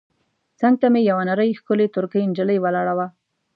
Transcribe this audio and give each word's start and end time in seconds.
څنګ 0.59 0.75
ته 0.81 0.87
مې 0.93 1.01
یوه 1.09 1.23
نرۍ 1.29 1.51
ښکلې 1.59 1.87
ترکۍ 1.95 2.23
نجلۍ 2.29 2.57
ولاړه 2.61 2.93
وه. 2.97 3.07